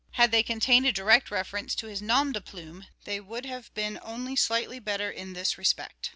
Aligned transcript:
Had 0.13 0.31
they 0.31 0.41
contained 0.41 0.87
a 0.87 0.91
direct 0.91 1.29
reference 1.29 1.75
to 1.75 1.85
his 1.85 2.01
nom 2.01 2.31
de 2.31 2.41
plume 2.41 2.87
they 3.03 3.19
would 3.19 3.45
have 3.45 3.71
been 3.75 3.99
only 4.01 4.35
slightly 4.35 4.79
better 4.79 5.11
in 5.11 5.33
this 5.33 5.59
respect. 5.59 6.09